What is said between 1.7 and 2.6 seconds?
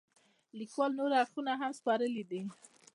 سپړلي دي.